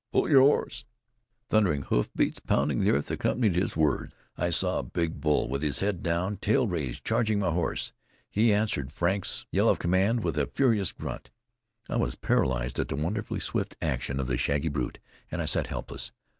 [0.11, 0.85] pull your horse!"
[1.49, 4.11] Thundering hoof beats pounding the earth accompanied his words.
[4.35, 7.93] I saw a big bull, with head down, tail raised, charging my horse.
[8.27, 11.29] He answered Frank's yell of command with a furious grunt.
[11.87, 14.97] I was paralyzed at the wonderfully swift action of the shaggy brute,
[15.29, 16.11] and I sat helpless.